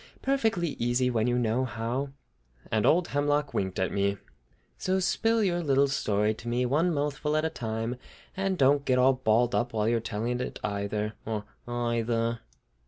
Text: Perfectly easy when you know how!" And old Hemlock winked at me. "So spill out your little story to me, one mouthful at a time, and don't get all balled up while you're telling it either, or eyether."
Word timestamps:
Perfectly 0.23 0.69
easy 0.79 1.11
when 1.11 1.27
you 1.27 1.37
know 1.37 1.63
how!" 1.63 2.09
And 2.71 2.87
old 2.87 3.09
Hemlock 3.09 3.53
winked 3.53 3.77
at 3.77 3.91
me. 3.91 4.17
"So 4.79 4.99
spill 4.99 5.37
out 5.37 5.45
your 5.45 5.61
little 5.61 5.87
story 5.87 6.33
to 6.33 6.47
me, 6.47 6.65
one 6.65 6.91
mouthful 6.91 7.37
at 7.37 7.45
a 7.45 7.51
time, 7.51 7.97
and 8.35 8.57
don't 8.57 8.83
get 8.83 8.97
all 8.97 9.13
balled 9.13 9.53
up 9.53 9.73
while 9.73 9.87
you're 9.87 9.99
telling 9.99 10.41
it 10.41 10.59
either, 10.63 11.13
or 11.23 11.45
eyether." 11.67 12.39